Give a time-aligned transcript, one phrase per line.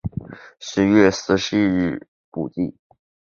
[0.57, 2.73] 十月十四日补记。